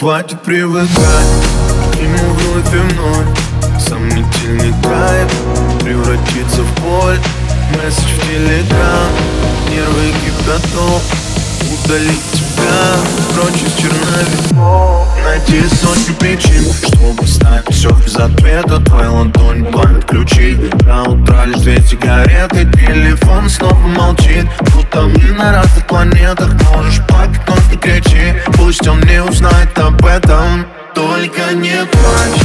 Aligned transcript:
Хватит 0.00 0.40
привыкать 0.40 0.88
нему 2.00 2.32
вновь 2.32 2.74
и 2.74 2.78
вновь. 2.78 3.78
Сомнительный 3.78 4.72
тайп 4.82 5.30
превратится 5.84 6.62
в 6.62 6.80
боль. 6.80 7.18
Месседж 7.76 8.08
в 8.08 8.26
телеграм, 8.26 9.10
нервы 9.68 10.14
гипнотоп 10.24 11.02
Удалить 11.84 12.32
тебя 12.32 12.96
прочь 13.34 13.62
из 13.62 13.74
черновиков. 13.74 15.06
Найти 15.22 15.68
сотни 15.68 16.14
причин, 16.14 16.64
чтобы 16.72 17.26
ставить 17.26 17.70
все 17.70 17.90
без 17.90 18.16
ответа 18.16 18.80
Твоя 18.80 19.10
ладонь 19.12 19.66
пламя 19.66 20.00
ключи. 20.00 20.56
До 20.86 21.10
утра 21.10 21.44
лишь 21.44 21.60
две 21.60 21.80
сигареты 21.82 22.64
Телефон 22.72 23.50
снова 23.50 23.74
молчит. 23.74 24.46
Будто 24.74 25.02
мы 25.02 25.32
на 25.34 25.52
разных 25.52 25.86
планетах 25.86 26.54
Можешь 26.74 27.06
плакать, 27.06 27.40
но 27.46 27.54
не 27.70 27.76
кричи 27.76 28.34
Пусть 28.56 28.86
он 28.88 29.00
не 29.02 29.22
узнает 29.22 29.72
этом 30.10 30.66
Только 30.94 31.54
не 31.54 31.86
плачь 31.86 32.39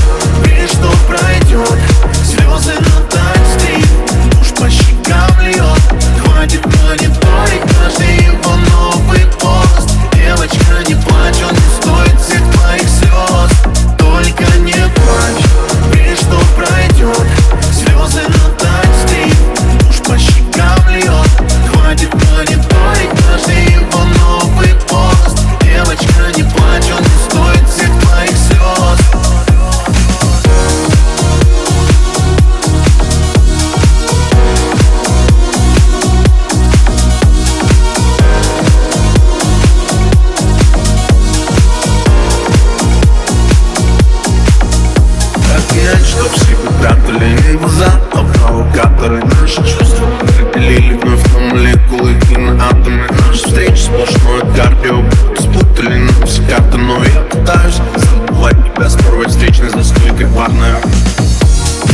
Все 46.33 46.55
прятали 46.79 47.57
глаза 47.57 48.01
А 48.13 48.23
провокаторы 48.23 49.23
наши 49.23 49.57
чувства 49.57 50.07
Разделили 50.21 50.93
вновь 50.93 51.33
на 51.33 51.39
молекулы 51.39 52.15
и 52.31 52.37
на 52.37 52.67
атомы 52.67 53.07
Наши 53.27 53.45
встречи 53.45 53.81
сплошное 53.81 54.41
кардио 54.55 55.03
Спутали 55.37 55.97
нам 55.99 56.25
все 56.25 56.41
карты, 56.43 56.77
но 56.77 57.03
я 57.03 57.21
пытаюсь 57.21 57.81
Забывать 57.95 58.73
тебя, 58.73 58.89
спорвать 58.89 59.29
встречный 59.29 59.69
застой, 59.69 60.11
как 60.17 60.33
парная 60.35 60.77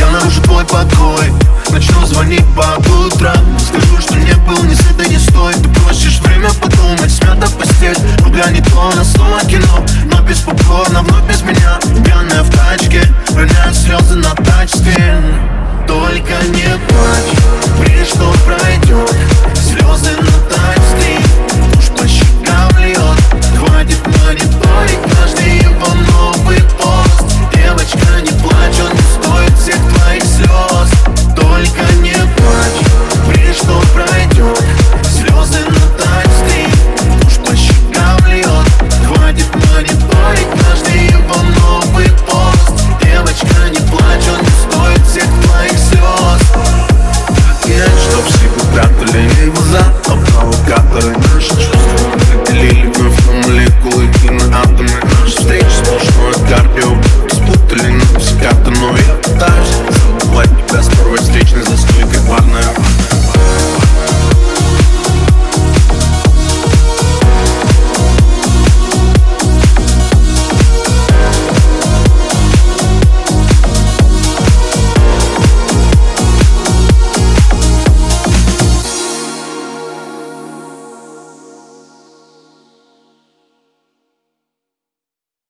я 0.01 0.09
нарушу 0.09 0.41
твой 0.41 0.65
покой 0.65 1.30